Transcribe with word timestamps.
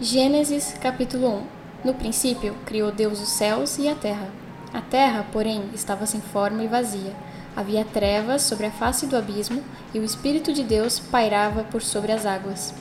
Gênesis 0.00 0.74
capítulo 0.80 1.28
1 1.28 1.42
No 1.84 1.94
princípio, 1.94 2.56
criou 2.66 2.90
Deus 2.90 3.20
os 3.20 3.28
céus 3.28 3.78
e 3.78 3.88
a 3.88 3.94
terra. 3.94 4.28
A 4.72 4.80
terra, 4.80 5.24
porém, 5.30 5.70
estava 5.72 6.04
sem 6.04 6.20
forma 6.20 6.64
e 6.64 6.66
vazia. 6.66 7.12
Havia 7.54 7.84
trevas 7.84 8.42
sobre 8.42 8.66
a 8.66 8.72
face 8.72 9.06
do 9.06 9.16
abismo, 9.16 9.62
e 9.94 10.00
o 10.00 10.04
Espírito 10.04 10.52
de 10.52 10.64
Deus 10.64 10.98
pairava 10.98 11.62
por 11.62 11.80
sobre 11.80 12.10
as 12.10 12.26
águas. 12.26 12.74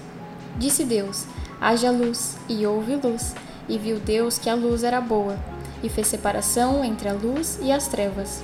Disse 0.58 0.84
Deus: 0.84 1.28
Haja 1.62 1.92
luz, 1.92 2.36
e 2.50 2.66
houve 2.66 2.96
luz. 2.96 3.36
E 3.70 3.78
viu 3.78 4.00
Deus 4.00 4.40
que 4.40 4.50
a 4.50 4.56
luz 4.56 4.84
era 4.84 5.00
boa, 5.00 5.38
e 5.84 5.90
fez 5.90 6.08
separação 6.08 6.84
entre 6.84 7.10
a 7.10 7.14
luz 7.14 7.60
e 7.62 7.72
as 7.72 7.88
trevas. 7.88 8.44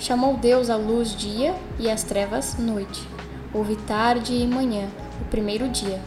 Chamou 0.00 0.36
Deus 0.36 0.68
a 0.68 0.74
luz 0.74 1.14
dia 1.14 1.54
e 1.78 1.88
as 1.88 2.02
trevas 2.02 2.58
noite. 2.58 3.08
Houve 3.54 3.76
tarde 3.76 4.34
e 4.34 4.48
manhã, 4.48 4.88
o 5.20 5.24
primeiro 5.26 5.68
dia. 5.68 6.00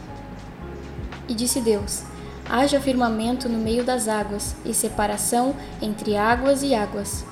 E 1.28 1.34
disse 1.34 1.60
Deus: 1.60 2.04
Haja 2.48 2.80
firmamento 2.80 3.48
no 3.48 3.58
meio 3.58 3.82
das 3.82 4.06
águas, 4.06 4.54
e 4.64 4.72
separação 4.72 5.54
entre 5.82 6.16
águas 6.16 6.62
e 6.62 6.74
águas. 6.74 7.24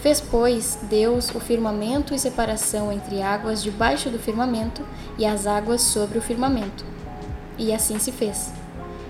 Fez, 0.00 0.20
pois, 0.20 0.78
Deus 0.82 1.30
o 1.34 1.40
firmamento 1.40 2.14
e 2.14 2.18
separação 2.18 2.92
entre 2.92 3.22
águas 3.22 3.62
debaixo 3.62 4.08
do 4.08 4.18
firmamento 4.18 4.82
e 5.18 5.26
as 5.26 5.46
águas 5.46 5.80
sobre 5.80 6.18
o 6.18 6.22
firmamento. 6.22 6.84
E 7.58 7.72
assim 7.72 7.98
se 7.98 8.10
fez. 8.10 8.52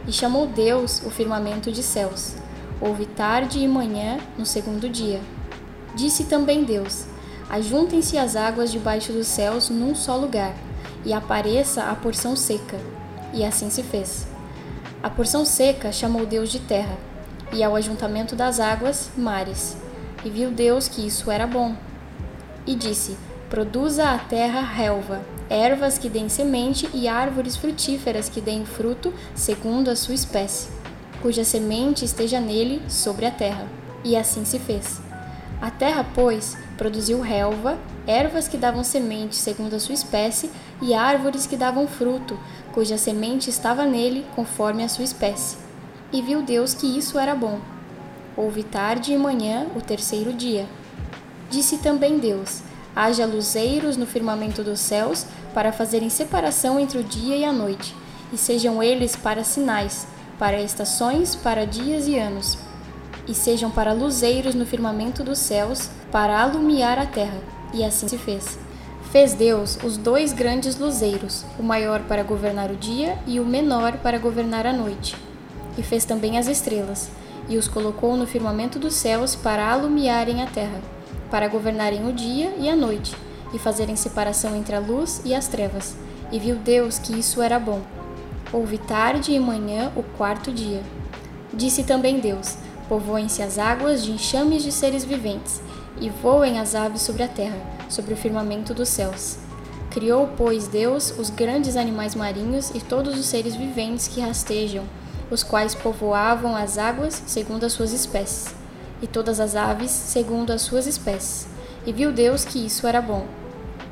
E 0.07 0.13
chamou 0.13 0.47
Deus 0.47 1.03
o 1.05 1.11
firmamento 1.11 1.71
de 1.71 1.83
céus. 1.83 2.35
Houve 2.81 3.07
tarde 3.07 3.59
e 3.59 3.69
manhã 3.69 4.19
no 4.37 4.45
segundo 4.45 4.89
dia. 4.89 5.21
Disse 5.95 6.25
também 6.25 6.65
Deus: 6.65 7.05
Ajuntem-se 7.49 8.17
as 8.17 8.37
águas 8.37 8.73
debaixo 8.73 9.13
dos 9.13 9.27
céus 9.27 9.69
num 9.69 9.95
só 9.95 10.17
lugar, 10.17 10.55
e 11.05 11.13
apareça 11.13 11.85
a 11.85 11.95
porção 11.95 12.35
seca 12.35 13.02
e 13.33 13.45
assim 13.45 13.71
se 13.71 13.83
fez. 13.83 14.27
A 15.03 15.11
porção 15.11 15.45
seca 15.45 15.91
chamou 15.91 16.25
Deus 16.25 16.51
de 16.51 16.61
terra, 16.61 16.97
e 17.53 17.63
ao 17.63 17.77
ajuntamento 17.77 18.35
das 18.35 18.61
águas, 18.61 19.11
mares. 19.17 19.77
E 20.25 20.31
viu 20.31 20.51
Deus 20.51 20.89
que 20.89 21.07
isso 21.07 21.31
era 21.31 21.47
bom. 21.47 21.75
E 22.67 22.75
disse: 22.75 23.17
Produza 23.51 24.11
a 24.11 24.19
terra 24.19 24.61
relva, 24.61 25.21
ervas 25.51 25.99
que 25.99 26.09
deem 26.09 26.29
semente 26.29 26.89
e 26.95 27.09
árvores 27.09 27.57
frutíferas 27.57 28.29
que 28.29 28.41
deem 28.41 28.65
fruto 28.65 29.13
segundo 29.35 29.91
a 29.91 29.97
sua 29.97 30.15
espécie, 30.15 30.71
cuja 31.21 31.45
semente 31.45 32.05
esteja 32.05 32.41
nele 32.41 32.81
sobre 32.89 33.27
a 33.27 33.31
terra. 33.31 33.67
E 34.05 34.17
assim 34.17 34.45
se 34.45 34.59
fez. 34.59 35.01
A 35.61 35.71
terra, 35.71 36.05
pois, 36.15 36.57
produziu 36.77 37.21
relva, 37.21 37.79
ervas 38.07 38.49
que 38.49 38.57
davam 38.57 38.83
semente 38.83 39.37
segundo 39.37 39.77
a 39.77 39.79
sua 39.79 39.95
espécie, 39.95 40.51
e 40.81 40.95
árvores 40.95 41.47
que 41.47 41.57
davam 41.57 41.87
fruto, 41.87 42.37
cuja 42.73 42.99
semente 42.99 43.51
estava 43.51 43.85
nele 43.85 44.27
conforme 44.35 44.85
a 44.85 44.89
sua 44.89 45.05
espécie. 45.05 45.57
E 46.13 46.21
viu 46.21 46.43
Deus 46.43 46.75
que 46.75 46.87
isso 46.87 47.19
era 47.19 47.35
bom. 47.35 47.61
Houve 48.37 48.63
tarde 48.63 49.13
e 49.13 49.17
manhã 49.17 49.67
o 49.77 49.81
terceiro 49.81 50.33
dia. 50.33 50.67
Disse 51.51 51.79
também 51.79 52.19
Deus: 52.19 52.63
Haja 52.95 53.27
luzeiros 53.27 53.97
no 53.97 54.07
firmamento 54.07 54.63
dos 54.63 54.81
céus, 54.81 55.27
para 55.55 55.73
fazerem 55.73 56.09
separação 56.09 56.81
entre 56.81 56.99
o 56.99 57.05
dia 57.05 57.37
e 57.37 57.45
a 57.45 57.53
noite, 57.53 57.95
e 58.33 58.37
sejam 58.37 58.83
eles 58.83 59.17
para 59.17 59.45
sinais, 59.45 60.07
para 60.39 60.61
estações, 60.61 61.35
para 61.37 61.67
dias 61.67 62.07
e 62.07 62.19
anos 62.19 62.59
e 63.27 63.35
sejam 63.35 63.71
para 63.71 63.93
luzeiros 63.93 64.55
no 64.55 64.67
firmamento 64.67 65.23
dos 65.23 65.39
céus, 65.39 65.91
para 66.11 66.41
alumiar 66.41 66.99
a 66.99 67.07
terra. 67.07 67.39
E 67.73 67.85
assim 67.85 68.09
se 68.09 68.19
fez. 68.19 68.59
Fez 69.13 69.35
Deus 69.35 69.79
os 69.85 69.99
dois 69.99 70.33
grandes 70.33 70.79
luzeiros, 70.79 71.45
o 71.59 71.63
maior 71.63 72.01
para 72.05 72.23
governar 72.23 72.71
o 72.71 72.77
dia 72.77 73.19
e 73.27 73.39
o 73.39 73.45
menor 73.45 73.99
para 73.99 74.19
governar 74.19 74.67
a 74.67 74.73
noite. 74.73 75.15
E 75.77 75.83
fez 75.83 76.07
também 76.07 76.39
as 76.39 76.47
estrelas, 76.47 77.11
e 77.47 77.59
os 77.59 77.69
colocou 77.69 78.17
no 78.17 78.27
firmamento 78.27 78.79
dos 78.79 78.95
céus 78.95 79.37
para 79.37 79.71
alumiarem 79.71 80.43
a 80.43 80.47
terra, 80.47 80.81
para 81.31 81.47
governarem 81.47 82.09
o 82.09 82.13
dia 82.15 82.55
e 82.59 82.71
a 82.71 82.75
noite, 82.75 83.15
e 83.53 83.59
fazerem 83.59 83.97
separação 83.97 84.57
entre 84.57 84.75
a 84.75 84.81
luz 84.81 85.21
e 85.27 85.35
as 85.35 85.47
trevas. 85.47 85.95
E 86.33 86.39
viu 86.39 86.57
Deus 86.57 86.99
que 86.99 87.13
isso 87.13 87.43
era 87.43 87.59
bom. 87.59 87.83
Houve 88.51 88.79
tarde 88.79 89.33
e 89.33 89.39
manhã 89.39 89.93
o 89.95 90.03
quarto 90.03 90.51
dia. 90.51 90.83
Disse 91.53 91.85
também 91.85 92.19
Deus: 92.19 92.57
Povoem-se 92.89 93.43
as 93.43 93.59
águas 93.59 94.03
de 94.03 94.11
enxames 94.11 94.63
de 94.63 94.73
seres 94.73 95.05
viventes, 95.05 95.61
e 96.01 96.09
voem 96.09 96.59
as 96.59 96.75
aves 96.75 97.03
sobre 97.03 97.23
a 97.23 97.29
terra, 97.29 97.59
sobre 97.89 98.15
o 98.15 98.17
firmamento 98.17 98.73
dos 98.73 98.89
céus. 98.89 99.39
Criou, 99.91 100.31
pois, 100.37 100.67
Deus 100.67 101.15
os 101.19 101.29
grandes 101.29 101.77
animais 101.77 102.15
marinhos 102.15 102.71
e 102.71 102.81
todos 102.81 103.19
os 103.19 103.27
seres 103.27 103.55
viventes 103.55 104.09
que 104.09 104.21
rastejam, 104.21 104.85
os 105.31 105.43
quais 105.43 105.75
povoavam 105.75 106.57
as 106.57 106.79
águas 106.79 107.23
segundo 107.27 107.65
as 107.65 107.73
suas 107.73 107.93
espécies, 107.93 108.55
e 109.03 109.07
todas 109.07 109.39
as 109.39 109.55
aves 109.55 109.91
segundo 109.91 110.51
as 110.51 110.63
suas 110.63 110.87
espécies. 110.87 111.47
E 111.87 111.93
viu 111.93 112.13
Deus 112.13 112.45
que 112.45 112.65
isso 112.65 112.87
era 112.87 113.03
bom. 113.03 113.27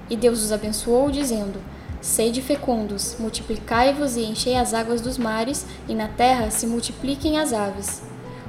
E 0.08 0.16
Deus 0.16 0.42
os 0.42 0.52
abençoou, 0.52 1.10
dizendo: 1.10 1.60
Sede 2.00 2.40
fecundos, 2.40 3.16
multiplicai-vos 3.18 4.16
e 4.16 4.24
enchei 4.24 4.56
as 4.56 4.72
águas 4.72 5.02
dos 5.02 5.18
mares, 5.18 5.66
e 5.86 5.94
na 5.94 6.08
terra 6.08 6.50
se 6.50 6.66
multipliquem 6.66 7.38
as 7.38 7.52
aves. 7.52 8.02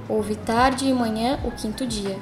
Houve 0.07 0.35
tarde 0.35 0.87
e 0.87 0.93
manhã 0.93 1.37
o 1.43 1.51
quinto 1.51 1.85
dia. 1.85 2.17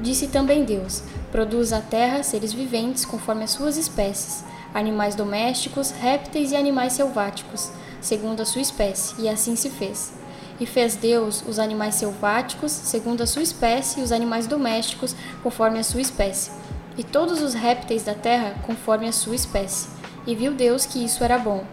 Disse 0.00 0.28
também 0.28 0.64
Deus: 0.64 1.02
Produz 1.30 1.72
a 1.72 1.80
terra 1.80 2.22
seres 2.22 2.52
viventes 2.52 3.04
conforme 3.04 3.44
as 3.44 3.50
suas 3.50 3.76
espécies, 3.76 4.42
animais 4.72 5.14
domésticos, 5.14 5.90
répteis 5.90 6.52
e 6.52 6.56
animais 6.56 6.94
selváticos, 6.94 7.70
segundo 8.00 8.40
a 8.40 8.46
sua 8.46 8.62
espécie, 8.62 9.20
e 9.20 9.28
assim 9.28 9.54
se 9.56 9.68
fez. 9.68 10.12
E 10.58 10.66
fez 10.66 10.96
Deus 10.96 11.42
os 11.46 11.58
animais 11.58 11.96
selváticos, 11.96 12.72
segundo 12.72 13.22
a 13.22 13.26
sua 13.26 13.42
espécie, 13.42 14.00
e 14.00 14.02
os 14.02 14.12
animais 14.12 14.46
domésticos, 14.46 15.14
conforme 15.42 15.78
a 15.78 15.84
sua 15.84 16.00
espécie, 16.00 16.50
e 16.96 17.04
todos 17.04 17.40
os 17.40 17.54
répteis 17.54 18.02
da 18.02 18.14
terra, 18.14 18.54
conforme 18.66 19.06
a 19.06 19.12
sua 19.12 19.34
espécie. 19.34 19.88
E 20.26 20.34
viu 20.34 20.52
Deus 20.52 20.84
que 20.86 21.02
isso 21.04 21.24
era 21.24 21.38
bom. 21.38 21.64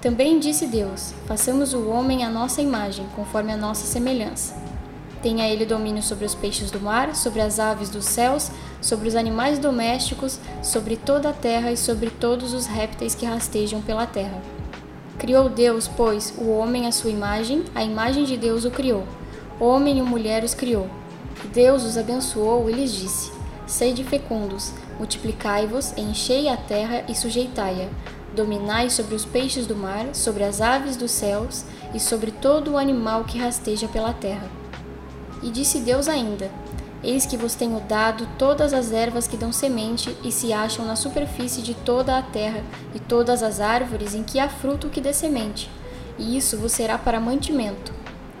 Também 0.00 0.38
disse 0.38 0.66
Deus: 0.66 1.14
Façamos 1.26 1.74
o 1.74 1.88
homem 1.88 2.24
à 2.24 2.30
nossa 2.30 2.62
imagem, 2.62 3.06
conforme 3.14 3.52
a 3.52 3.56
nossa 3.56 3.86
semelhança. 3.86 4.65
Tenha 5.26 5.48
ele 5.48 5.66
domínio 5.66 6.04
sobre 6.04 6.24
os 6.24 6.36
peixes 6.36 6.70
do 6.70 6.78
mar, 6.78 7.16
sobre 7.16 7.40
as 7.40 7.58
aves 7.58 7.90
dos 7.90 8.04
céus, 8.04 8.48
sobre 8.80 9.08
os 9.08 9.16
animais 9.16 9.58
domésticos, 9.58 10.38
sobre 10.62 10.96
toda 10.96 11.30
a 11.30 11.32
terra 11.32 11.72
e 11.72 11.76
sobre 11.76 12.10
todos 12.10 12.54
os 12.54 12.66
répteis 12.66 13.12
que 13.12 13.26
rastejam 13.26 13.82
pela 13.82 14.06
terra. 14.06 14.40
Criou 15.18 15.48
Deus, 15.48 15.88
pois, 15.88 16.32
o 16.38 16.48
homem 16.50 16.86
à 16.86 16.92
sua 16.92 17.10
imagem, 17.10 17.64
a 17.74 17.82
imagem 17.82 18.22
de 18.22 18.36
Deus 18.36 18.64
o 18.64 18.70
criou. 18.70 19.02
Homem 19.58 19.98
e 19.98 20.02
mulher 20.02 20.44
os 20.44 20.54
criou. 20.54 20.88
Deus 21.52 21.82
os 21.82 21.98
abençoou 21.98 22.70
e 22.70 22.74
lhes 22.74 22.92
disse: 22.92 23.32
Sede 23.66 24.04
fecundos, 24.04 24.72
multiplicai-vos, 24.96 25.92
enchei 25.98 26.48
a 26.48 26.56
terra 26.56 27.02
e 27.08 27.16
sujeitai-a 27.16 27.88
Dominai 28.36 28.90
sobre 28.90 29.14
os 29.14 29.24
peixes 29.24 29.66
do 29.66 29.74
mar, 29.74 30.14
sobre 30.14 30.44
as 30.44 30.60
aves 30.60 30.94
dos 30.94 31.10
céus 31.10 31.64
e 31.94 31.98
sobre 31.98 32.30
todo 32.30 32.72
o 32.72 32.78
animal 32.78 33.24
que 33.24 33.38
rasteja 33.38 33.88
pela 33.88 34.12
terra. 34.12 34.65
E 35.42 35.50
disse 35.50 35.80
Deus 35.80 36.08
ainda: 36.08 36.50
Eis 37.02 37.26
que 37.26 37.36
vos 37.36 37.54
tenho 37.54 37.78
dado 37.80 38.26
todas 38.38 38.72
as 38.72 38.90
ervas 38.90 39.28
que 39.28 39.36
dão 39.36 39.52
semente 39.52 40.16
e 40.24 40.32
se 40.32 40.52
acham 40.52 40.84
na 40.84 40.96
superfície 40.96 41.62
de 41.62 41.74
toda 41.74 42.18
a 42.18 42.22
terra, 42.22 42.62
e 42.94 42.98
todas 42.98 43.42
as 43.42 43.60
árvores 43.60 44.14
em 44.14 44.22
que 44.22 44.38
há 44.38 44.48
fruto 44.48 44.88
que 44.88 45.00
dê 45.00 45.12
semente, 45.12 45.70
e 46.18 46.36
isso 46.36 46.56
vos 46.56 46.72
será 46.72 46.98
para 46.98 47.20
mantimento. 47.20 47.92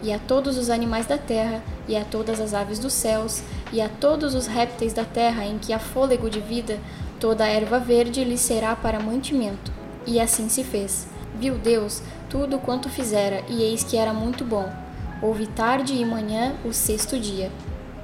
E 0.02 0.12
a 0.12 0.18
todos 0.18 0.58
os 0.58 0.68
animais 0.68 1.06
da 1.06 1.16
terra, 1.16 1.62
e 1.86 1.96
a 1.96 2.04
todas 2.04 2.40
as 2.40 2.54
aves 2.54 2.78
dos 2.78 2.92
céus, 2.92 3.42
e 3.72 3.80
a 3.80 3.88
todos 3.88 4.34
os 4.34 4.46
répteis 4.46 4.92
da 4.92 5.04
terra 5.04 5.44
em 5.44 5.58
que 5.58 5.72
há 5.72 5.78
fôlego 5.78 6.28
de 6.28 6.40
vida, 6.40 6.78
toda 7.20 7.44
a 7.44 7.48
erva 7.48 7.78
verde 7.78 8.24
lhes 8.24 8.40
será 8.40 8.74
para 8.74 9.00
mantimento. 9.00 9.72
E 10.06 10.20
assim 10.20 10.48
se 10.48 10.62
fez. 10.62 11.06
Viu 11.34 11.56
Deus 11.56 12.02
tudo 12.28 12.58
quanto 12.58 12.88
fizera, 12.88 13.42
e 13.48 13.62
eis 13.62 13.84
que 13.84 13.96
era 13.96 14.12
muito 14.12 14.44
bom. 14.44 14.85
Houve 15.22 15.46
tarde 15.46 15.94
e 15.94 16.04
manhã 16.04 16.54
o 16.62 16.74
sexto 16.74 17.18
dia. 17.18 17.50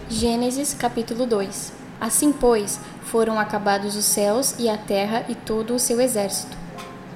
Gênesis 0.08 0.72
capítulo 0.72 1.26
2 1.26 1.70
Assim, 2.00 2.32
pois, 2.32 2.80
foram 3.02 3.38
acabados 3.38 3.96
os 3.96 4.06
céus 4.06 4.54
e 4.58 4.66
a 4.66 4.78
terra 4.78 5.26
e 5.28 5.34
todo 5.34 5.74
o 5.74 5.78
seu 5.78 6.00
exército. 6.00 6.56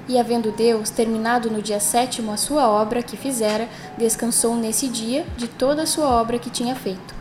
E 0.07 0.19
havendo 0.19 0.51
Deus 0.51 0.91
terminado 0.91 1.49
no 1.49 1.63
dia 1.63 1.79
sétimo 1.79 2.31
a 2.31 2.37
sua 2.37 2.69
obra 2.69 3.01
que 3.01 3.17
fizera, 3.17 3.67
descansou 3.97 4.55
nesse 4.55 4.87
dia 4.87 5.25
de 5.35 5.47
toda 5.47 5.81
a 5.81 5.87
sua 5.87 6.07
obra 6.07 6.37
que 6.37 6.51
tinha 6.51 6.75
feito. 6.75 7.15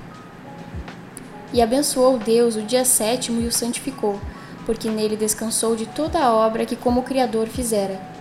E 1.54 1.62
abençoou 1.62 2.18
Deus 2.18 2.56
o 2.56 2.62
dia 2.62 2.84
sétimo 2.84 3.40
e 3.40 3.46
o 3.46 3.52
santificou, 3.52 4.20
porque 4.66 4.90
nele 4.90 5.16
descansou 5.16 5.74
de 5.74 5.86
toda 5.86 6.22
a 6.22 6.30
obra 6.30 6.66
que 6.66 6.76
como 6.76 7.04
Criador 7.04 7.46
fizera. 7.48 8.15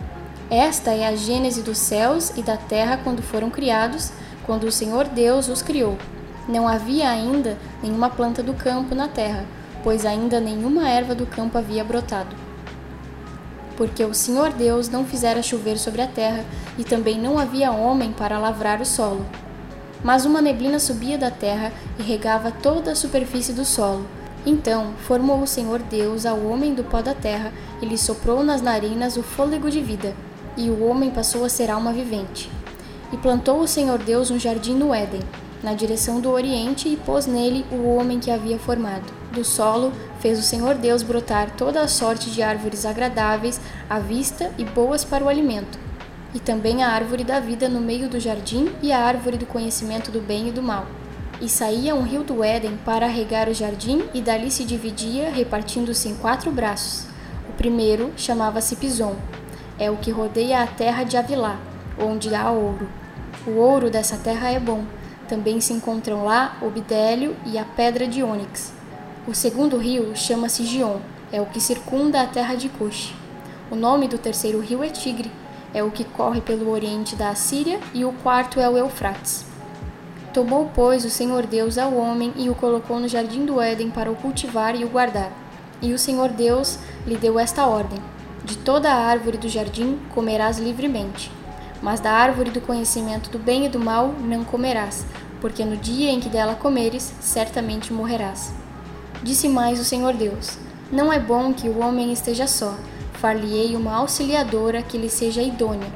Esta 0.49 0.91
é 0.91 1.07
a 1.07 1.15
gênese 1.15 1.63
dos 1.63 1.79
céus 1.79 2.31
e 2.37 2.43
da 2.43 2.55
terra 2.55 2.99
quando 3.03 3.23
foram 3.23 3.49
criados, 3.49 4.11
quando 4.45 4.65
o 4.65 4.71
Senhor 4.71 5.05
Deus 5.05 5.47
os 5.47 5.63
criou. 5.63 5.97
Não 6.47 6.67
havia 6.67 7.09
ainda 7.09 7.57
nenhuma 7.81 8.11
planta 8.11 8.43
do 8.43 8.53
campo 8.53 8.93
na 8.93 9.07
terra, 9.07 9.43
pois 9.83 10.05
ainda 10.05 10.39
nenhuma 10.39 10.87
erva 10.87 11.15
do 11.15 11.25
campo 11.25 11.57
havia 11.57 11.83
brotado. 11.83 12.35
porque 13.75 14.03
o 14.03 14.13
Senhor 14.13 14.51
Deus 14.53 14.89
não 14.89 15.05
fizera 15.05 15.43
chover 15.43 15.77
sobre 15.77 16.01
a 16.01 16.07
terra, 16.07 16.45
e 16.77 16.83
também 16.83 17.19
não 17.19 17.37
havia 17.37 17.71
homem 17.71 18.11
para 18.11 18.39
lavrar 18.39 18.81
o 18.81 18.85
solo. 18.85 19.25
Mas 20.03 20.25
uma 20.25 20.41
neblina 20.41 20.79
subia 20.79 21.17
da 21.17 21.31
terra 21.31 21.71
e 21.99 22.03
regava 22.03 22.51
toda 22.51 22.91
a 22.91 22.95
superfície 22.95 23.53
do 23.53 23.65
solo. 23.65 24.05
Então 24.45 24.93
formou 25.07 25.41
o 25.41 25.47
Senhor 25.47 25.79
Deus 25.79 26.25
ao 26.25 26.39
homem 26.45 26.73
do 26.73 26.83
pó 26.83 27.01
da 27.01 27.13
terra 27.13 27.51
e 27.81 27.85
lhe 27.85 27.97
soprou 27.97 28.43
nas 28.43 28.61
narinas 28.61 29.17
o 29.17 29.23
fôlego 29.23 29.71
de 29.71 29.81
vida, 29.81 30.13
e 30.57 30.69
o 30.69 30.83
homem 30.85 31.09
passou 31.09 31.43
a 31.43 31.49
ser 31.49 31.69
alma 31.69 31.91
vivente. 31.91 32.49
E 33.11 33.17
plantou 33.17 33.59
o 33.59 33.67
Senhor 33.67 33.99
Deus 33.99 34.31
um 34.31 34.39
jardim 34.39 34.73
no 34.73 34.93
Éden, 34.93 35.21
na 35.63 35.73
direção 35.73 36.19
do 36.19 36.29
oriente, 36.29 36.87
e 36.87 36.95
pôs 36.95 37.25
nele 37.25 37.65
o 37.71 37.87
homem 37.95 38.19
que 38.19 38.31
havia 38.31 38.59
formado. 38.59 39.11
Do 39.31 39.43
solo 39.43 39.91
fez 40.19 40.39
o 40.39 40.43
Senhor 40.43 40.75
Deus 40.75 41.03
brotar 41.03 41.51
toda 41.51 41.81
a 41.81 41.87
sorte 41.87 42.29
de 42.29 42.41
árvores 42.41 42.85
agradáveis 42.85 43.59
à 43.89 43.99
vista 43.99 44.51
e 44.57 44.63
boas 44.63 45.03
para 45.03 45.23
o 45.23 45.29
alimento, 45.29 45.77
e 46.33 46.39
também 46.39 46.83
a 46.83 46.89
árvore 46.89 47.23
da 47.23 47.39
vida 47.39 47.67
no 47.67 47.81
meio 47.81 48.09
do 48.09 48.19
jardim 48.19 48.71
e 48.81 48.91
a 48.91 48.99
árvore 48.99 49.37
do 49.37 49.45
conhecimento 49.45 50.11
do 50.11 50.21
bem 50.21 50.49
e 50.49 50.51
do 50.51 50.61
mal. 50.61 50.85
E 51.41 51.49
saía 51.49 51.93
um 51.93 52.03
rio 52.03 52.23
do 52.23 52.43
Éden 52.43 52.77
para 52.85 53.07
regar 53.07 53.49
o 53.49 53.53
jardim, 53.53 54.03
e 54.13 54.21
dali 54.21 54.49
se 54.49 54.63
dividia, 54.63 55.29
repartindo-se 55.29 56.07
em 56.07 56.15
quatro 56.15 56.49
braços. 56.51 57.07
O 57.49 57.53
primeiro 57.53 58.13
chamava-se 58.15 58.75
Pison, 58.77 59.15
é 59.79 59.91
o 59.91 59.97
que 59.97 60.11
rodeia 60.11 60.61
a 60.61 60.67
terra 60.67 61.03
de 61.03 61.17
Avilá, 61.17 61.57
onde 61.99 62.33
há 62.33 62.49
ouro. 62.49 62.87
O 63.45 63.51
ouro 63.51 63.89
dessa 63.89 64.17
terra 64.17 64.49
é 64.49 64.59
bom. 64.59 64.83
Também 65.27 65.59
se 65.59 65.73
encontram 65.73 66.23
lá 66.23 66.57
o 66.61 66.69
bidélio 66.69 67.35
e 67.45 67.57
a 67.57 67.65
pedra 67.65 68.07
de 68.07 68.21
ônix. 68.21 68.73
O 69.27 69.33
segundo 69.33 69.77
rio 69.77 70.15
chama-se 70.15 70.63
Gion, 70.65 70.99
é 71.31 71.41
o 71.41 71.45
que 71.47 71.59
circunda 71.59 72.21
a 72.21 72.27
terra 72.27 72.55
de 72.55 72.69
Cush. 72.69 73.13
O 73.71 73.75
nome 73.75 74.07
do 74.07 74.17
terceiro 74.17 74.59
rio 74.59 74.83
é 74.83 74.89
Tigre, 74.89 75.31
é 75.73 75.83
o 75.83 75.91
que 75.91 76.03
corre 76.03 76.41
pelo 76.41 76.69
oriente 76.69 77.15
da 77.15 77.29
Assíria, 77.29 77.79
e 77.93 78.05
o 78.05 78.13
quarto 78.13 78.59
é 78.59 78.69
o 78.69 78.77
Eufrates. 78.77 79.45
Tomou, 80.31 80.69
pois, 80.75 81.03
o 81.05 81.09
Senhor 81.09 81.45
Deus 81.45 81.77
ao 81.77 81.93
homem 81.95 82.33
e 82.35 82.49
o 82.49 82.55
colocou 82.55 82.99
no 82.99 83.07
jardim 83.07 83.45
do 83.45 83.59
Éden 83.59 83.89
para 83.89 84.11
o 84.11 84.15
cultivar 84.15 84.75
e 84.75 84.83
o 84.83 84.89
guardar. 84.89 85.31
E 85.81 85.93
o 85.93 85.99
Senhor 85.99 86.29
Deus 86.29 86.77
lhe 87.07 87.17
deu 87.17 87.39
esta 87.39 87.65
ordem: 87.65 87.99
De 88.45 88.59
toda 88.59 88.93
a 88.93 89.07
árvore 89.07 89.39
do 89.39 89.49
jardim 89.49 89.97
comerás 90.13 90.59
livremente, 90.59 91.31
mas 91.81 91.99
da 91.99 92.11
árvore 92.11 92.51
do 92.51 92.61
conhecimento 92.61 93.27
do 93.31 93.39
bem 93.39 93.65
e 93.65 93.69
do 93.69 93.79
mal 93.79 94.09
não 94.09 94.43
comerás, 94.43 95.03
porque 95.41 95.65
no 95.65 95.75
dia 95.75 96.11
em 96.11 96.19
que 96.19 96.29
dela 96.29 96.53
comeres, 96.53 97.11
certamente 97.19 97.91
morrerás. 97.91 98.53
Disse 99.23 99.49
mais 99.49 99.79
o 99.79 99.83
Senhor 99.83 100.13
Deus: 100.13 100.59
Não 100.91 101.11
é 101.11 101.17
bom 101.17 101.53
que 101.55 101.67
o 101.67 101.79
homem 101.79 102.13
esteja 102.13 102.45
só, 102.45 102.75
far-lhe-ei 103.13 103.75
uma 103.75 103.95
auxiliadora 103.95 104.83
que 104.83 104.99
lhe 104.99 105.09
seja 105.09 105.41
idônea. 105.41 105.91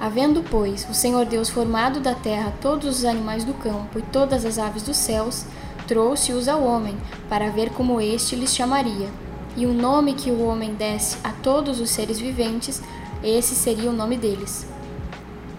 Havendo, 0.00 0.42
pois, 0.50 0.88
o 0.88 0.94
Senhor 0.94 1.26
Deus 1.26 1.50
formado 1.50 2.00
da 2.00 2.14
terra 2.14 2.54
todos 2.62 3.00
os 3.00 3.04
animais 3.04 3.44
do 3.44 3.52
campo 3.52 3.98
e 3.98 4.02
todas 4.02 4.46
as 4.46 4.58
aves 4.58 4.82
dos 4.82 4.96
céus, 4.96 5.44
trouxe-os 5.86 6.48
ao 6.48 6.64
homem, 6.64 6.96
para 7.28 7.50
ver 7.50 7.68
como 7.68 8.00
este 8.00 8.34
lhes 8.34 8.56
chamaria. 8.56 9.25
E 9.56 9.64
o 9.66 9.72
nome 9.72 10.14
que 10.14 10.30
o 10.30 10.44
homem 10.44 10.74
desse 10.74 11.16
a 11.24 11.32
todos 11.32 11.80
os 11.80 11.90
seres 11.90 12.18
viventes, 12.18 12.82
esse 13.22 13.54
seria 13.54 13.90
o 13.90 13.94
nome 13.94 14.16
deles. 14.16 14.66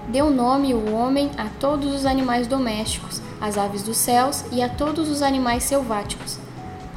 Deu 0.07 0.29
nome 0.29 0.73
o 0.73 0.93
homem 0.93 1.31
a 1.37 1.45
todos 1.59 1.93
os 1.93 2.05
animais 2.05 2.47
domésticos, 2.47 3.21
às 3.41 3.57
aves 3.57 3.83
dos 3.83 3.97
céus 3.97 4.45
e 4.51 4.61
a 4.61 4.69
todos 4.69 5.09
os 5.09 5.21
animais 5.21 5.63
selváticos 5.63 6.39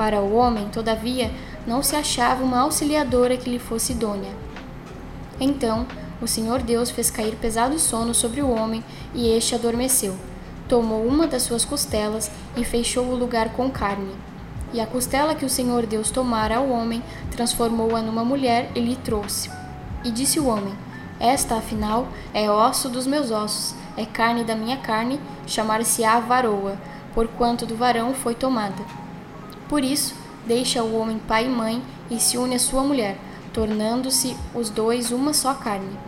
para 0.00 0.23
o 0.23 0.35
homem, 0.35 0.67
todavia, 0.70 1.31
não 1.67 1.82
se 1.82 1.94
achava 1.94 2.43
uma 2.43 2.61
auxiliadora 2.61 3.37
que 3.37 3.50
lhe 3.50 3.58
fosse 3.58 3.93
idônea. 3.93 4.32
Então 5.38 5.87
o 6.23 6.26
Senhor 6.26 6.62
Deus 6.62 6.88
fez 6.88 7.11
cair 7.11 7.37
pesado 7.37 7.79
sono 7.79 8.14
sobre 8.14 8.41
o 8.41 8.49
homem, 8.49 8.82
e 9.14 9.29
este 9.29 9.55
adormeceu. 9.55 10.17
Tomou 10.67 11.05
uma 11.05 11.26
das 11.26 11.43
suas 11.43 11.67
costelas 11.67 12.31
e 12.56 12.64
fechou 12.64 13.08
o 13.08 13.14
lugar 13.14 13.53
com 13.53 13.69
carne. 13.69 14.14
E 14.72 14.81
a 14.81 14.87
costela 14.87 15.34
que 15.34 15.44
o 15.44 15.50
Senhor 15.50 15.84
Deus 15.84 16.11
tomara 16.11 16.56
ao 16.56 16.69
homem, 16.69 17.02
transformou-a 17.32 18.00
numa 18.00 18.25
mulher 18.25 18.70
e 18.75 18.81
lhe 18.81 18.94
trouxe. 18.94 19.50
E 20.05 20.11
disse 20.11 20.38
o 20.38 20.46
homem: 20.46 20.72
Esta, 21.19 21.56
afinal, 21.56 22.06
é 22.32 22.49
osso 22.49 22.88
dos 22.88 23.06
meus 23.06 23.32
ossos, 23.32 23.75
é 23.96 24.06
carne 24.06 24.44
da 24.44 24.55
minha 24.55 24.76
carne, 24.76 25.20
chamar-se-á 25.46 26.20
varoa, 26.20 26.78
porquanto 27.12 27.67
do 27.67 27.76
varão 27.76 28.14
foi 28.14 28.34
tomada. 28.34 28.82
Por 29.69 29.82
isso, 29.82 30.14
deixa 30.46 30.84
o 30.84 30.96
homem 30.96 31.19
pai 31.19 31.46
e 31.46 31.49
mãe 31.49 31.82
e 32.08 32.20
se 32.20 32.38
une 32.38 32.55
à 32.55 32.58
sua 32.58 32.84
mulher, 32.84 33.19
tornando-se 33.52 34.37
os 34.55 34.70
dois 34.70 35.11
uma 35.11 35.34
só 35.34 35.52
carne. 35.52 35.99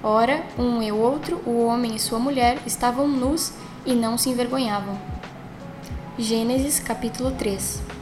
Ora, 0.00 0.44
um 0.56 0.80
e 0.80 0.92
outro, 0.92 1.40
o 1.44 1.64
homem 1.64 1.96
e 1.96 1.98
sua 1.98 2.20
mulher, 2.20 2.58
estavam 2.66 3.08
nus 3.08 3.52
e 3.84 3.94
não 3.94 4.16
se 4.16 4.30
envergonhavam. 4.30 4.96
Gênesis 6.18 6.78
capítulo 6.78 7.32
3 7.32 8.01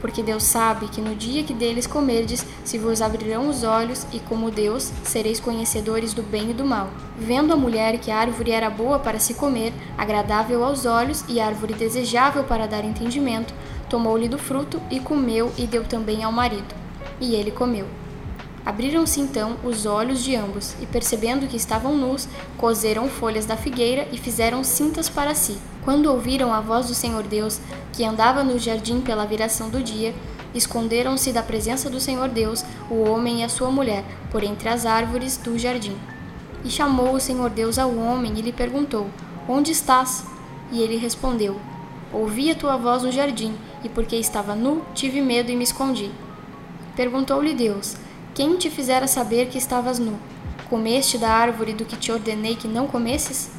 porque 0.00 0.22
Deus 0.22 0.42
sabe 0.42 0.88
que 0.88 1.00
no 1.00 1.14
dia 1.14 1.42
que 1.42 1.54
deles 1.54 1.86
comerdes, 1.86 2.44
se 2.64 2.78
vos 2.78 3.02
abrirão 3.02 3.48
os 3.48 3.62
olhos, 3.62 4.06
e 4.12 4.20
como 4.20 4.50
Deus, 4.50 4.92
sereis 5.04 5.40
conhecedores 5.40 6.12
do 6.12 6.22
bem 6.22 6.50
e 6.50 6.54
do 6.54 6.64
mal. 6.64 6.90
Vendo 7.18 7.52
a 7.52 7.56
mulher 7.56 7.98
que 7.98 8.10
a 8.10 8.18
árvore 8.18 8.50
era 8.50 8.70
boa 8.70 8.98
para 8.98 9.18
se 9.18 9.34
comer, 9.34 9.72
agradável 9.96 10.64
aos 10.64 10.86
olhos 10.86 11.24
e 11.28 11.40
árvore 11.40 11.74
desejável 11.74 12.44
para 12.44 12.66
dar 12.66 12.84
entendimento, 12.84 13.54
tomou-lhe 13.88 14.28
do 14.28 14.38
fruto 14.38 14.80
e 14.90 15.00
comeu 15.00 15.52
e 15.56 15.66
deu 15.66 15.84
também 15.84 16.22
ao 16.22 16.32
marido. 16.32 16.74
E 17.20 17.34
ele 17.34 17.50
comeu. 17.50 17.86
Abriram-se 18.68 19.18
então 19.18 19.56
os 19.64 19.86
olhos 19.86 20.22
de 20.22 20.36
ambos, 20.36 20.74
e 20.78 20.84
percebendo 20.84 21.46
que 21.46 21.56
estavam 21.56 21.96
nus, 21.96 22.28
coseram 22.58 23.08
folhas 23.08 23.46
da 23.46 23.56
figueira 23.56 24.06
e 24.12 24.18
fizeram 24.18 24.62
cintas 24.62 25.08
para 25.08 25.34
si. 25.34 25.56
Quando 25.84 26.12
ouviram 26.12 26.52
a 26.52 26.60
voz 26.60 26.86
do 26.86 26.94
Senhor 26.94 27.22
Deus, 27.22 27.60
que 27.92 28.04
andava 28.04 28.44
no 28.44 28.58
jardim 28.58 29.00
pela 29.00 29.26
viração 29.26 29.68
do 29.68 29.82
dia, 29.82 30.14
esconderam-se 30.54 31.32
da 31.32 31.42
presença 31.42 31.90
do 31.90 32.00
Senhor 32.00 32.28
Deus, 32.28 32.64
o 32.90 33.02
homem 33.08 33.40
e 33.40 33.44
a 33.44 33.48
sua 33.48 33.70
mulher, 33.70 34.04
por 34.30 34.42
entre 34.42 34.68
as 34.68 34.86
árvores 34.86 35.36
do 35.36 35.58
jardim. 35.58 35.96
E 36.64 36.70
chamou 36.70 37.14
o 37.14 37.20
Senhor 37.20 37.50
Deus 37.50 37.78
ao 37.78 37.94
homem 37.96 38.32
e 38.36 38.42
lhe 38.42 38.52
perguntou: 38.52 39.08
Onde 39.48 39.72
estás? 39.72 40.24
E 40.72 40.80
ele 40.80 40.96
respondeu: 40.96 41.60
Ouvi 42.12 42.50
a 42.50 42.54
tua 42.54 42.76
voz 42.76 43.02
no 43.02 43.12
jardim 43.12 43.54
e 43.84 43.88
porque 43.88 44.16
estava 44.16 44.54
nu, 44.54 44.82
tive 44.94 45.20
medo 45.20 45.50
e 45.50 45.56
me 45.56 45.64
escondi. 45.64 46.10
Perguntou-lhe 46.96 47.54
Deus: 47.54 47.96
Quem 48.34 48.56
te 48.56 48.70
fizera 48.70 49.06
saber 49.06 49.48
que 49.48 49.58
estavas 49.58 49.98
nu? 49.98 50.18
Comeste 50.68 51.16
da 51.16 51.30
árvore 51.30 51.72
do 51.72 51.84
que 51.84 51.96
te 51.96 52.10
ordenei 52.10 52.56
que 52.56 52.68
não 52.68 52.86
comesses? 52.86 53.50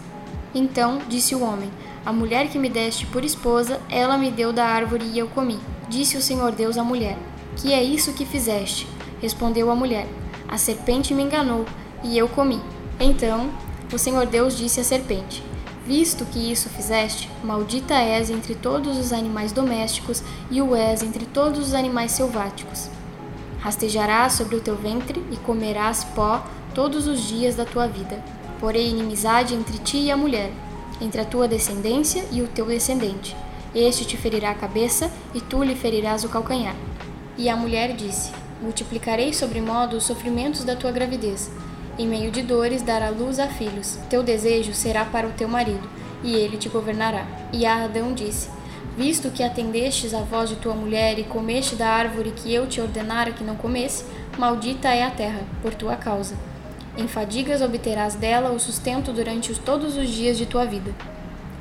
Então 0.54 1.00
disse 1.08 1.36
o 1.36 1.44
homem: 1.44 1.70
A 2.06 2.14
mulher 2.14 2.50
que 2.50 2.58
me 2.58 2.70
deste 2.70 3.06
por 3.06 3.24
esposa, 3.24 3.82
ela 3.90 4.18
me 4.18 4.32
deu 4.32 4.54
da 4.54 4.66
árvore 4.66 5.06
e 5.06 5.20
eu 5.20 5.28
comi. 5.28 5.60
Disse 5.90 6.18
o 6.18 6.22
Senhor 6.22 6.52
Deus 6.52 6.78
à 6.78 6.84
mulher: 6.84 7.18
Que 7.56 7.74
é 7.74 7.84
isso 7.84 8.14
que 8.14 8.26
fizeste? 8.26 8.88
Respondeu 9.22 9.70
a 9.70 9.76
mulher: 9.76 10.08
A 10.48 10.58
serpente 10.58 11.14
me 11.14 11.24
enganou 11.24 11.66
e 12.04 12.18
eu 12.18 12.28
comi. 12.30 12.62
Então 13.00 13.50
o 13.92 13.98
Senhor 13.98 14.26
Deus 14.26 14.58
disse 14.58 14.80
à 14.80 14.84
serpente: 14.84 15.44
Visto 15.86 16.24
que 16.26 16.52
isso 16.52 16.70
fizeste, 16.70 17.30
maldita 17.44 17.96
és 17.96 18.30
entre 18.30 18.56
todos 18.56 18.98
os 18.98 19.12
animais 19.12 19.52
domésticos 19.52 20.24
e 20.50 20.62
o 20.62 20.76
és 20.76 21.02
entre 21.02 21.26
todos 21.26 21.60
os 21.60 21.74
animais 21.74 22.12
selváticos. 22.12 22.90
Rastejarás 23.60 24.34
sobre 24.34 24.56
o 24.56 24.62
teu 24.62 24.76
ventre 24.76 25.24
e 25.32 25.38
comerás 25.38 26.04
pó 26.04 26.46
todos 26.74 27.08
os 27.08 27.28
dias 27.28 27.56
da 27.56 27.66
tua 27.66 27.88
vida. 27.88 28.24
Porém, 28.60 28.90
inimizade 28.90 29.54
entre 29.54 29.78
ti 29.80 29.98
e 29.98 30.12
a 30.12 30.18
mulher, 30.18 30.52
entre 31.02 31.22
a 31.22 31.26
tua 31.26 31.48
descendência 31.48 32.26
e 32.32 32.42
o 32.42 32.48
teu 32.48 32.66
descendente. 32.66 33.36
Este 33.74 34.06
te 34.06 34.18
ferirá 34.18 34.52
a 34.52 34.56
cabeça 34.56 35.12
e 35.34 35.42
tu 35.42 35.64
lhe 35.64 35.76
ferirás 35.76 36.24
o 36.24 36.30
calcanhar. 36.30 36.76
E 37.38 37.50
a 37.50 37.56
mulher 37.56 37.96
disse: 37.96 38.32
Multiplicarei 38.62 39.34
sobremodo 39.34 39.98
os 39.98 40.04
sofrimentos 40.04 40.64
da 40.64 40.76
tua 40.76 40.92
gravidez 40.92 41.50
em 42.00 42.08
meio 42.08 42.32
de 42.32 42.42
dores 42.42 42.82
dará 42.82 43.10
luz 43.10 43.40
a 43.40 43.48
filhos. 43.50 44.00
Teu 44.10 44.24
desejo 44.24 44.74
será 44.74 45.04
para 45.04 45.28
o 45.28 45.34
teu 45.34 45.50
marido, 45.50 45.88
e 46.24 46.34
ele 46.34 46.56
te 46.56 46.70
governará. 46.70 47.28
E 47.52 47.66
a 47.66 47.84
Adão 47.84 48.14
disse: 48.14 48.50
Visto 48.98 49.30
que 49.30 49.44
atendestes 49.44 50.14
à 50.14 50.22
voz 50.22 50.50
de 50.50 50.56
tua 50.56 50.74
mulher 50.74 51.20
e 51.20 51.26
comeste 51.26 51.76
da 51.76 51.90
árvore 51.90 52.32
que 52.32 52.54
eu 52.54 52.68
te 52.68 52.80
ordenara 52.80 53.34
que 53.34 53.44
não 53.44 53.58
comesse, 53.58 54.06
maldita 54.38 54.88
é 54.88 55.04
a 55.04 55.12
terra, 55.12 55.42
por 55.62 55.76
tua 55.76 55.98
causa. 55.98 56.36
Em 57.00 57.08
fadigas 57.08 57.62
obterás 57.62 58.14
dela 58.16 58.52
o 58.52 58.60
sustento 58.60 59.14
durante 59.14 59.58
todos 59.62 59.96
os 59.96 60.10
dias 60.10 60.38
de 60.38 60.46
tua 60.46 60.66
vida. 60.66 60.94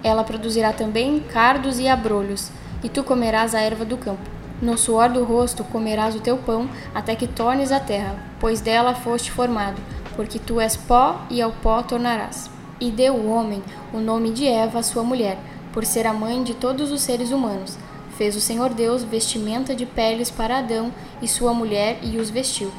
Ela 0.02 0.25
produzirá 0.25 0.73
também 0.73 1.21
cardos 1.21 1.78
e 1.78 1.87
abrolhos, 1.87 2.50
e 2.83 2.88
tu 2.88 3.04
comerás 3.04 3.54
a 3.54 3.61
erva 3.61 3.85
do 3.85 3.97
campo. 3.97 4.28
No 4.61 4.76
suor 4.76 5.11
do 5.11 5.23
rosto 5.23 5.62
comerás 5.62 6.16
o 6.16 6.21
teu 6.21 6.38
pão, 6.38 6.68
até 6.92 7.14
que 7.14 7.28
tornes 7.28 7.71
a 7.71 7.78
terra, 7.78 8.16
pois 8.40 8.61
dela 8.61 8.97
foste 8.97 9.30
formado, 9.30 9.80
porque 10.16 10.40
tu 10.40 10.61
és 10.61 10.76
pó 10.76 11.21
e 11.30 11.40
ao 11.40 11.52
pó 11.52 11.85
tornarás. 11.85 12.50
E 12.80 12.90
deu 12.90 13.14
o 13.14 13.30
homem 13.30 13.62
o 13.92 14.00
nome 14.00 14.33
de 14.33 14.45
Eva, 14.45 14.83
sua 14.83 15.04
mulher, 15.04 15.38
por 15.73 15.85
ser 15.85 16.04
a 16.09 16.12
mãe 16.12 16.42
de 16.42 16.54
todos 16.54 16.90
os 16.90 17.00
seres 17.00 17.30
humanos. 17.30 17.78
Fez 18.16 18.35
o 18.35 18.40
Senhor 18.40 18.71
Deus 18.71 19.04
vestimenta 19.04 19.73
de 19.73 19.87
peles 19.87 20.33
para 20.33 20.59
Adão 20.59 20.92
e 21.23 21.28
sua 21.28 21.54
mulher 21.54 22.00
e 22.02 22.18
os 22.18 22.28
vestiu. 22.28 22.73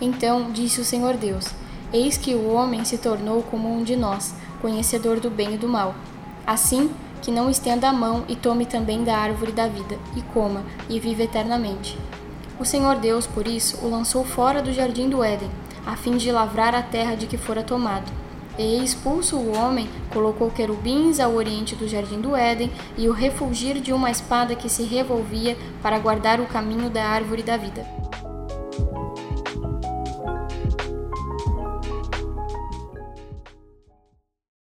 Então 0.00 0.52
disse 0.52 0.80
o 0.80 0.84
Senhor 0.84 1.16
Deus: 1.16 1.44
Eis 1.92 2.18
que 2.18 2.34
o 2.34 2.52
homem 2.52 2.84
se 2.84 2.98
tornou 2.98 3.42
como 3.42 3.72
um 3.72 3.82
de 3.82 3.96
nós, 3.96 4.34
conhecedor 4.60 5.20
do 5.20 5.30
bem 5.30 5.54
e 5.54 5.58
do 5.58 5.66
mal. 5.66 5.94
Assim, 6.46 6.90
que 7.22 7.30
não 7.30 7.48
estenda 7.48 7.88
a 7.88 7.92
mão 7.92 8.24
e 8.28 8.36
tome 8.36 8.66
também 8.66 9.04
da 9.04 9.16
árvore 9.16 9.52
da 9.52 9.66
vida, 9.66 9.98
e 10.14 10.20
coma, 10.20 10.62
e 10.88 11.00
viva 11.00 11.22
eternamente. 11.22 11.98
O 12.60 12.64
Senhor 12.64 12.96
Deus, 12.96 13.26
por 13.26 13.48
isso, 13.48 13.78
o 13.82 13.88
lançou 13.88 14.22
fora 14.22 14.60
do 14.60 14.72
jardim 14.72 15.08
do 15.08 15.24
Éden, 15.24 15.50
a 15.86 15.96
fim 15.96 16.18
de 16.18 16.30
lavrar 16.30 16.74
a 16.74 16.82
terra 16.82 17.14
de 17.14 17.26
que 17.26 17.38
fora 17.38 17.62
tomado. 17.62 18.12
E 18.58 18.84
expulso 18.84 19.36
o 19.36 19.56
homem, 19.56 19.88
colocou 20.12 20.50
querubins 20.50 21.20
ao 21.20 21.34
oriente 21.34 21.74
do 21.74 21.88
jardim 21.88 22.20
do 22.20 22.36
Éden 22.36 22.70
e 22.98 23.08
o 23.08 23.12
refulgir 23.12 23.80
de 23.80 23.92
uma 23.92 24.10
espada 24.10 24.54
que 24.54 24.68
se 24.68 24.82
revolvia 24.82 25.56
para 25.80 25.98
guardar 25.98 26.38
o 26.40 26.46
caminho 26.46 26.90
da 26.90 27.04
árvore 27.04 27.42
da 27.42 27.56
vida. 27.56 27.97